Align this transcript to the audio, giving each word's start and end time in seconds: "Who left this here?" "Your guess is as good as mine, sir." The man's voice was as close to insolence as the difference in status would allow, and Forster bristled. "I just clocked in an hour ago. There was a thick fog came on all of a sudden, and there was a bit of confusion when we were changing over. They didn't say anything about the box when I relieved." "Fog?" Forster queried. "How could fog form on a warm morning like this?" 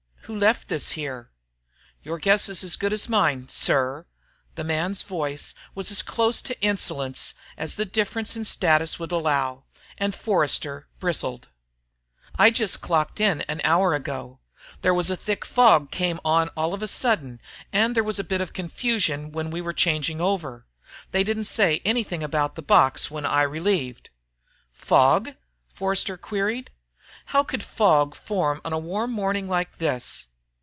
"Who 0.25 0.37
left 0.37 0.69
this 0.69 0.91
here?" 0.91 1.29
"Your 2.03 2.17
guess 2.17 2.47
is 2.47 2.63
as 2.63 2.77
good 2.77 2.93
as 2.93 3.09
mine, 3.09 3.49
sir." 3.49 4.05
The 4.55 4.63
man's 4.63 5.01
voice 5.01 5.53
was 5.75 5.91
as 5.91 6.01
close 6.01 6.41
to 6.43 6.57
insolence 6.61 7.33
as 7.57 7.75
the 7.75 7.83
difference 7.83 8.37
in 8.37 8.45
status 8.45 8.97
would 8.97 9.11
allow, 9.11 9.65
and 9.97 10.15
Forster 10.15 10.87
bristled. 11.01 11.49
"I 12.39 12.49
just 12.49 12.79
clocked 12.79 13.19
in 13.19 13.41
an 13.41 13.59
hour 13.65 13.93
ago. 13.93 14.39
There 14.83 14.93
was 14.93 15.09
a 15.09 15.17
thick 15.17 15.43
fog 15.43 15.91
came 15.91 16.21
on 16.23 16.47
all 16.55 16.73
of 16.73 16.81
a 16.81 16.87
sudden, 16.87 17.41
and 17.73 17.93
there 17.93 18.01
was 18.03 18.17
a 18.19 18.23
bit 18.23 18.39
of 18.39 18.53
confusion 18.53 19.33
when 19.33 19.51
we 19.51 19.59
were 19.59 19.73
changing 19.73 20.21
over. 20.21 20.65
They 21.11 21.25
didn't 21.25 21.43
say 21.43 21.81
anything 21.83 22.23
about 22.23 22.55
the 22.55 22.61
box 22.61 23.11
when 23.11 23.25
I 23.25 23.41
relieved." 23.41 24.09
"Fog?" 24.71 25.31
Forster 25.67 26.15
queried. 26.15 26.69
"How 27.25 27.43
could 27.45 27.63
fog 27.63 28.13
form 28.13 28.59
on 28.65 28.73
a 28.73 28.79
warm 28.79 29.11
morning 29.13 29.47
like 29.47 29.77
this?" 29.77 30.25